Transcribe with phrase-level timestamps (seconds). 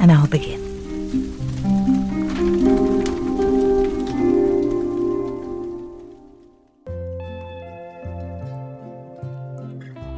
[0.00, 0.68] and I'll begin.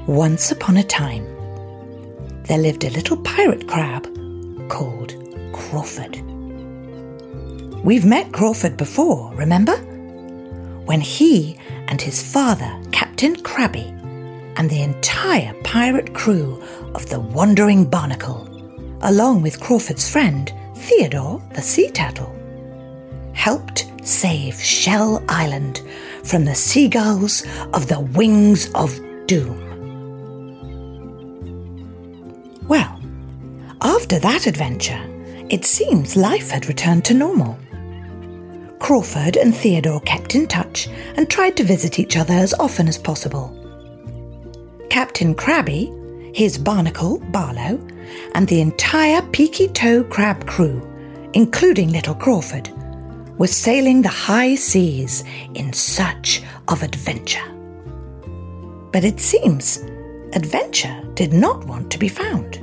[0.06, 1.24] Once upon a time,
[2.44, 4.08] there lived a little pirate crab
[4.68, 5.14] called
[5.52, 6.20] Crawford.
[7.84, 9.76] We've met Crawford before, remember?
[10.84, 13.94] When he and his father, Captain Crabby,
[14.56, 16.60] and the entire pirate crew
[16.94, 18.49] of the Wandering Barnacle,
[19.02, 22.34] along with Crawford's friend, Theodore the Sea Turtle,
[23.32, 25.82] helped save Shell Island
[26.24, 29.66] from the seagulls of the Wings of Doom.
[32.66, 33.00] Well,
[33.80, 35.02] after that adventure,
[35.48, 37.58] it seems life had returned to normal.
[38.78, 42.98] Crawford and Theodore kept in touch and tried to visit each other as often as
[42.98, 43.56] possible.
[44.88, 45.92] Captain Crabby,
[46.34, 47.80] his barnacle, Barlow,
[48.34, 50.86] and the entire Peaky Toe Crab crew,
[51.32, 52.70] including little Crawford,
[53.38, 57.44] were sailing the high seas in search of adventure.
[58.92, 59.78] But it seems
[60.32, 62.56] adventure did not want to be found.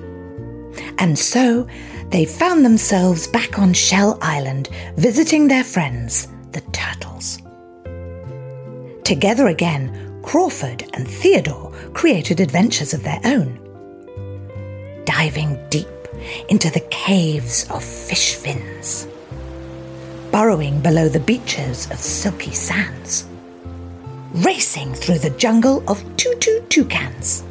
[0.99, 1.67] And so
[2.09, 7.39] they found themselves back on Shell Island visiting their friends, the turtles.
[9.03, 13.58] Together again, Crawford and Theodore created adventures of their own.
[15.06, 15.88] Diving deep
[16.50, 19.08] into the caves of fish fins,
[20.30, 23.25] burrowing below the beaches of silky sands,
[24.34, 27.44] racing through the jungle of tutu toucans.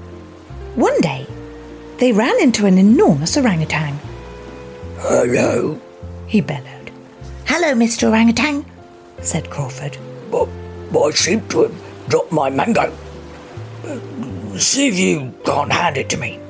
[0.75, 1.27] One day,
[1.97, 3.99] they ran into an enormous orangutan.
[4.99, 5.81] Hello,
[6.27, 6.91] He bellowed.
[7.47, 8.11] Hello, Mr.
[8.11, 8.67] Orangutan,
[9.23, 9.97] said Crawford.
[10.31, 10.47] but
[10.95, 12.93] I seem to have dropped my mango.
[14.59, 16.41] See if you can't hand it to me.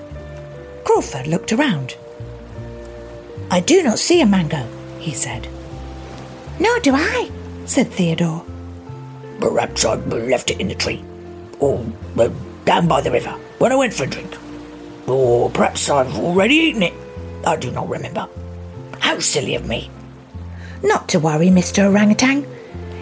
[0.84, 1.96] Crawford looked around.
[3.50, 4.66] I do not see a mango,
[4.98, 5.48] he said.
[6.58, 7.30] Nor do I,
[7.64, 8.44] said Theodore.
[9.40, 11.04] Perhaps I left it in the tree,
[11.60, 11.84] or
[12.18, 12.30] uh,
[12.64, 14.36] down by the river when I went for a drink.
[15.06, 16.94] Or perhaps I've already eaten it.
[17.46, 18.28] I do not remember.
[18.98, 19.90] How silly of me.
[20.82, 21.84] Not to worry, Mr.
[21.84, 22.46] Orangutan.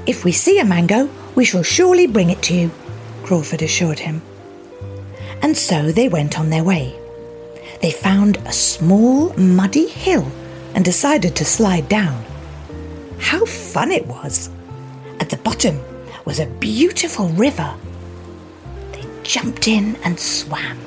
[0.07, 2.71] If we see a mango, we shall surely bring it to you,
[3.23, 4.23] Crawford assured him.
[5.43, 6.99] And so they went on their way.
[7.83, 10.31] They found a small, muddy hill
[10.75, 12.25] and decided to slide down.
[13.19, 14.51] How fun it was!
[15.21, 15.81] At the bottom
[16.25, 17.75] was a beautiful river.
[18.93, 20.79] They jumped in and swam.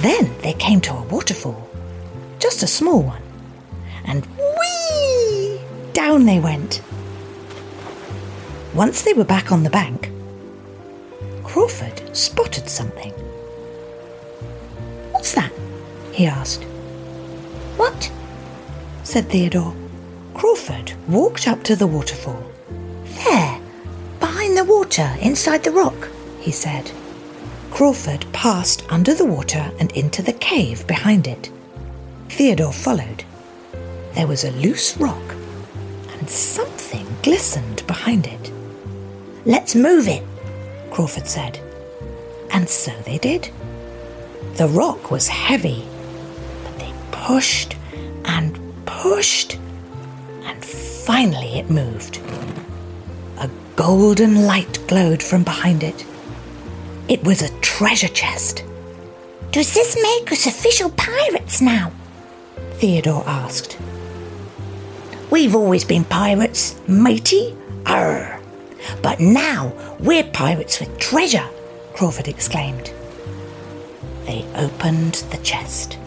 [0.00, 1.68] Then they came to a waterfall,
[2.38, 3.22] just a small one,
[4.04, 5.60] and whee!
[5.92, 6.80] Down they went.
[8.74, 10.10] Once they were back on the bank,
[11.42, 13.12] Crawford spotted something.
[15.10, 15.52] What's that?
[16.12, 16.62] he asked.
[17.76, 18.10] What?
[19.02, 19.74] said Theodore.
[20.34, 22.42] Crawford walked up to the waterfall.
[23.24, 23.60] There,
[24.20, 26.92] behind the water, inside the rock, he said.
[27.72, 31.50] Crawford passed under the water and into the cave behind it.
[32.28, 33.24] Theodore followed.
[34.14, 35.34] There was a loose rock,
[36.12, 38.39] and something glistened behind it.
[39.44, 40.22] Let's move it,
[40.90, 41.58] Crawford said.
[42.50, 43.50] And so they did.
[44.54, 45.86] The rock was heavy,
[46.64, 47.76] but they pushed
[48.24, 49.58] and pushed,
[50.44, 52.18] and finally it moved.
[53.38, 56.04] A golden light glowed from behind it.
[57.08, 58.64] It was a treasure chest.
[59.52, 61.92] Does this make us official pirates now?
[62.74, 63.78] Theodore asked.
[65.30, 67.56] We've always been pirates, matey.
[67.86, 68.39] Arr.
[69.02, 71.48] But now we're pirates with treasure,
[71.94, 72.92] Crawford exclaimed.
[74.26, 75.98] They opened the chest.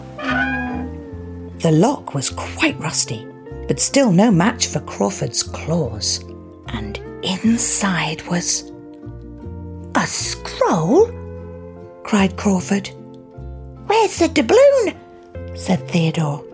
[1.58, 3.26] The lock was quite rusty,
[3.68, 6.24] but still no match for Crawford's claws.
[6.68, 8.70] And inside was.
[9.94, 11.10] A scroll?
[12.02, 12.90] cried Crawford.
[13.86, 14.96] Where's the doubloon?
[15.56, 16.44] said Theodore.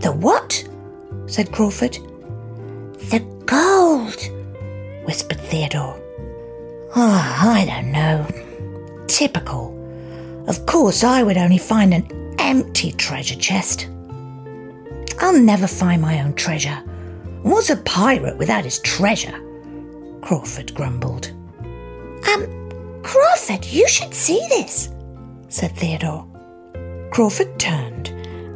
[0.00, 0.66] The what?
[1.26, 1.94] said Crawford.
[3.10, 4.18] The gold,
[5.04, 6.00] whispered Theodore.
[6.94, 8.26] Ah, I don't know.
[9.06, 9.76] Typical.
[10.48, 13.88] Of course, I would only find an empty treasure chest.
[15.20, 16.82] I'll never find my own treasure.
[17.42, 19.38] What's a pirate without his treasure?
[20.22, 21.32] Crawford grumbled.
[22.28, 24.90] Um, Crawford, you should see this,
[25.48, 26.26] said Theodore.
[27.10, 28.08] Crawford turned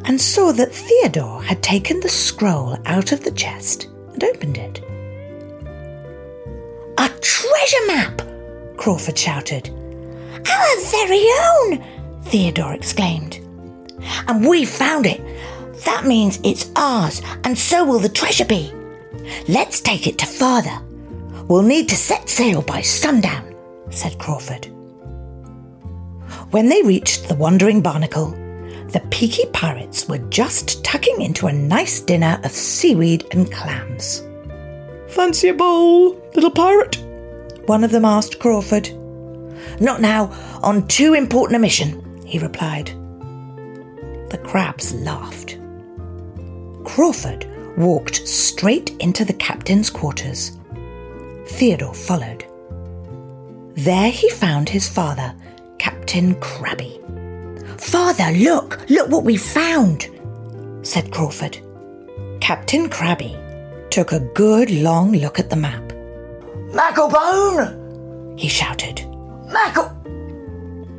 [0.07, 4.83] and saw that Theodore had taken the scroll out of the chest and opened it.
[7.25, 8.21] Treasure map!
[8.77, 9.71] Crawford shouted.
[9.71, 11.83] Our very own!
[12.25, 13.41] Theodore exclaimed.
[14.29, 15.23] And we found it.
[15.87, 18.71] That means it's ours, and so will the treasure be.
[19.49, 20.79] Let's take it to father.
[21.49, 23.55] We'll need to set sail by sundown,
[23.89, 24.67] said Crawford.
[26.51, 28.33] When they reached the Wandering Barnacle,
[28.89, 34.23] the Peaky Pirates were just tucking into a nice dinner of seaweed and clams.
[35.09, 37.04] Fancy a bowl, little pirate?
[37.67, 38.91] One of them asked Crawford.
[39.81, 40.33] Not now,
[40.63, 42.89] on too important a mission, he replied.
[44.31, 45.59] The crabs laughed.
[46.85, 47.47] Crawford
[47.77, 50.59] walked straight into the captain's quarters.
[51.47, 52.45] Theodore followed.
[53.75, 55.35] There he found his father,
[55.79, 57.01] Captain Crabby.
[57.79, 60.09] Father, look, look what we found,
[60.83, 61.59] said Crawford.
[62.41, 63.37] Captain Crabby
[63.91, 65.94] took a good long look at the map.
[66.75, 68.39] Macklebone!
[68.39, 69.07] He shouted.
[69.47, 69.91] Mackle!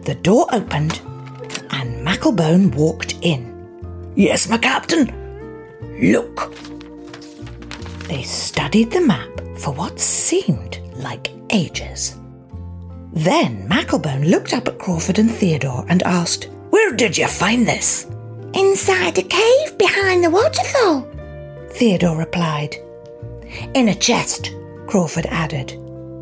[0.04, 1.02] The door opened
[1.72, 3.54] and Macklebone walked in.
[4.16, 5.12] Yes, my captain.
[6.02, 6.56] Look.
[8.08, 12.18] They studied the map for what seemed like ages.
[13.12, 18.06] Then Macklebone looked up at Crawford and Theodore and asked, Where did you find this?
[18.54, 21.06] Inside a cave behind the waterfall,
[21.72, 22.78] Theodore replied.
[23.74, 24.52] In a chest,
[24.88, 25.74] Crawford added.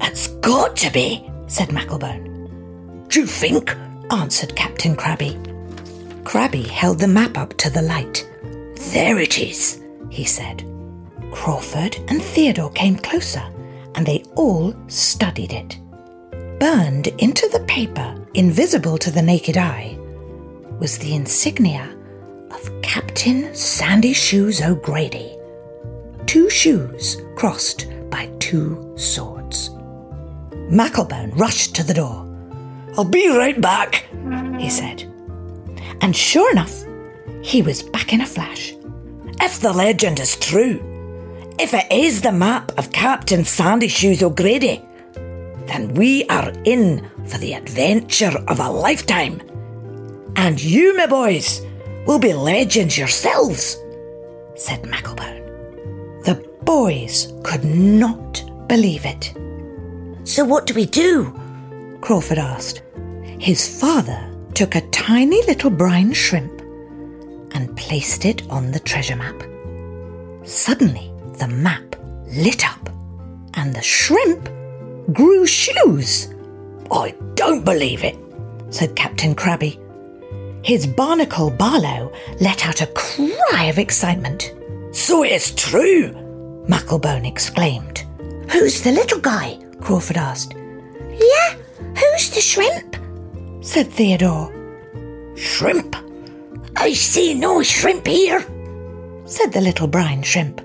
[0.01, 3.09] It's got to be, said Macklebone.
[3.09, 3.75] Do you think?
[4.11, 5.39] answered Captain Crabby.
[6.23, 8.27] Crabby held the map up to the light.
[8.91, 10.63] There it is, he said.
[11.31, 13.43] Crawford and Theodore came closer,
[13.95, 15.77] and they all studied it.
[16.59, 19.97] Burned into the paper, invisible to the naked eye,
[20.79, 21.95] was the insignia
[22.51, 25.37] of Captain Sandy Shoes O'Grady.
[26.25, 29.71] Two shoes crossed by two swords.
[30.69, 32.29] Macklebone rushed to the door.
[32.95, 34.05] I'll be right back,
[34.59, 35.01] he said.
[36.01, 36.75] And sure enough,
[37.41, 38.75] he was back in a flash.
[39.41, 40.77] If the legend is true,
[41.59, 44.85] if it is the map of Captain Sandy Shoes O'Grady,
[45.65, 49.41] then we are in for the adventure of a lifetime.
[50.35, 51.65] And you, my boys,
[52.05, 53.75] will be legends yourselves,
[54.55, 55.42] said Macklebone.
[56.65, 59.33] Boys could not believe it.
[60.23, 61.37] So, what do we do?
[62.01, 62.81] Crawford asked.
[63.39, 66.61] His father took a tiny little brine shrimp
[67.53, 69.41] and placed it on the treasure map.
[70.43, 71.95] Suddenly, the map
[72.27, 72.89] lit up
[73.55, 74.49] and the shrimp
[75.11, 76.33] grew shoes.
[76.91, 78.17] I don't believe it,
[78.69, 79.79] said Captain Crabby.
[80.63, 84.53] His barnacle Barlow let out a cry of excitement.
[84.91, 86.13] So it's true,
[86.67, 88.05] Macklebone exclaimed.
[88.51, 89.59] Who's the little guy?
[89.81, 90.53] Crawford asked.
[90.53, 91.55] Yeah,
[91.95, 92.95] who's the shrimp?
[93.61, 94.51] said Theodore.
[95.35, 95.95] Shrimp?
[96.75, 98.41] I see no shrimp here,
[99.25, 100.61] said the little brine shrimp.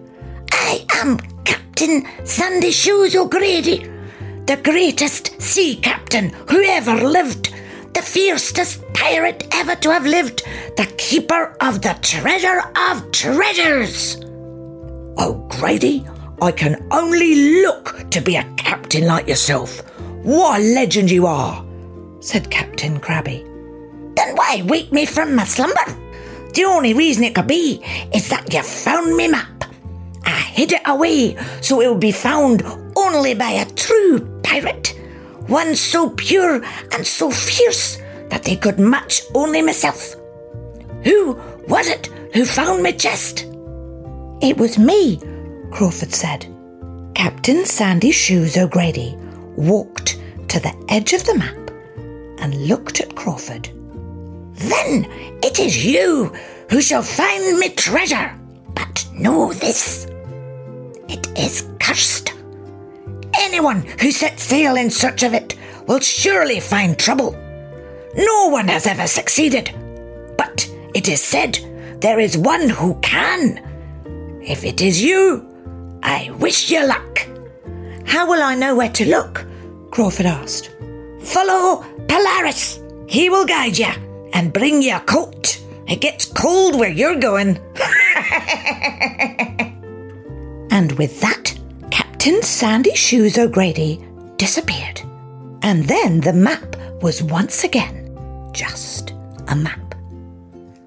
[0.52, 3.90] I am Captain Sandy Shoes O'Grady,
[4.46, 7.54] the greatest sea captain who ever lived,
[7.94, 10.42] the fiercest pirate ever to have lived,
[10.76, 14.18] the keeper of the treasure of treasures.
[15.20, 16.06] Oh, O'Grady,
[16.40, 19.80] I can only look to be a captain like yourself.
[20.22, 21.64] What a legend you are,
[22.20, 23.44] said Captain Crabby.
[24.14, 25.84] Then why wake me from my slumber?
[26.54, 27.82] The only reason it could be
[28.14, 29.64] is that you found me map.
[30.24, 32.62] I hid it away so it would be found
[32.96, 34.94] only by a true pirate,
[35.48, 37.98] one so pure and so fierce
[38.28, 40.14] that they could match only myself.
[41.02, 41.34] Who
[41.66, 43.47] was it who found my chest?
[44.40, 45.20] It was me,
[45.72, 46.46] Crawford said.
[47.14, 49.16] Captain Sandy Shoes O'Grady
[49.56, 51.70] walked to the edge of the map
[52.40, 53.68] and looked at Crawford.
[54.54, 55.06] Then
[55.42, 56.26] it is you
[56.70, 58.38] who shall find me treasure.
[58.74, 60.06] But know this
[61.08, 62.34] it is cursed.
[63.34, 67.32] Anyone who sets sail in search of it will surely find trouble.
[68.16, 69.74] No one has ever succeeded.
[70.36, 71.58] But it is said
[72.00, 73.64] there is one who can.
[74.48, 75.46] If it is you,
[76.02, 77.26] I wish you luck.
[78.06, 79.46] How will I know where to look?
[79.90, 80.70] Crawford asked.
[81.20, 82.80] Follow Polaris.
[83.06, 83.92] He will guide you
[84.32, 85.60] and bring you a coat.
[85.86, 87.58] It gets cold where you're going.
[90.70, 91.54] and with that,
[91.90, 94.02] Captain Sandy Shoes O'Grady
[94.38, 95.02] disappeared.
[95.60, 99.10] And then the map was once again just
[99.48, 99.94] a map.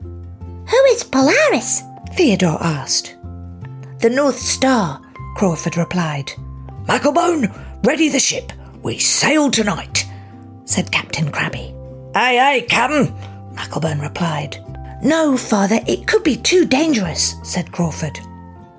[0.01, 1.83] Who is Polaris?
[2.15, 3.17] Theodore asked.
[4.01, 5.00] The North Star,
[5.36, 6.31] Crawford replied.
[6.88, 7.53] Macklebone,
[7.86, 8.51] ready the ship.
[8.81, 10.10] We sail tonight,
[10.65, 11.75] said Captain Crabby.
[12.15, 13.13] Aye, aye, Captain,
[13.53, 14.58] Macklebone replied.
[15.03, 18.17] No, father, it could be too dangerous, said Crawford.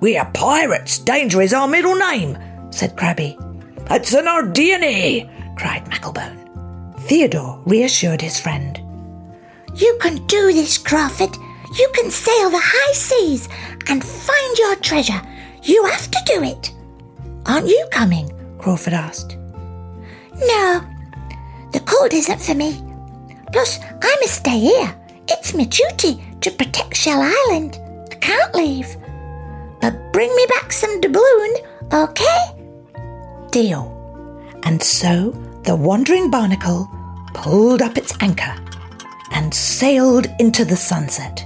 [0.01, 0.99] We are pirates.
[0.99, 2.37] Danger is our middle name,
[2.69, 3.37] said Crabby.
[3.85, 6.99] That's in our DNA, cried Macklebone.
[6.99, 8.77] Theodore reassured his friend.
[9.75, 11.37] You can do this, Crawford.
[11.73, 13.49] You can sail the high seas
[13.87, 15.21] and find your treasure.
[15.63, 16.71] You have to do it.
[17.45, 18.29] Aren't you coming?
[18.59, 19.37] Crawford asked.
[20.35, 20.81] No,
[21.71, 22.83] the cold isn't for me.
[23.51, 24.95] Plus, I must stay here.
[25.27, 27.79] It's my duty to protect Shell Island.
[28.11, 28.95] I can't leave.
[29.81, 31.55] But bring me back some doubloon,
[31.91, 32.39] okay?
[33.51, 33.89] Deal.
[34.63, 35.31] And so
[35.63, 36.89] the wandering barnacle
[37.33, 38.55] pulled up its anchor
[39.31, 41.45] and sailed into the sunset.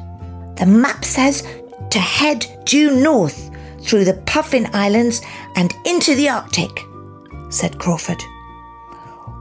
[0.57, 1.43] The map says
[1.91, 3.49] to head due north
[3.81, 5.21] through the Puffin Islands
[5.55, 6.83] and into the Arctic,
[7.49, 8.21] said Crawford.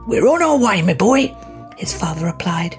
[0.07, 1.35] We're on our way, my boy,
[1.77, 2.77] his father replied.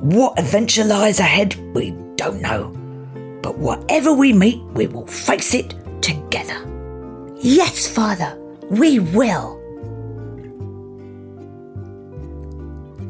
[0.00, 2.68] What adventure lies ahead, we don't know.
[3.42, 6.66] But whatever we meet, we will face it together.
[7.36, 8.36] Yes, father,
[8.68, 9.56] we will.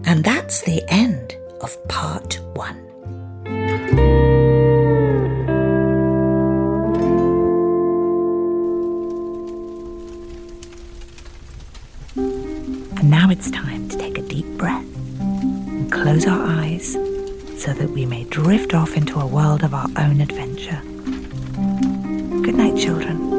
[0.04, 2.89] And that's the end of part one.
[13.00, 14.84] And now it's time to take a deep breath
[15.20, 16.92] and close our eyes
[17.56, 20.82] so that we may drift off into a world of our own adventure.
[22.42, 23.29] Good night, children.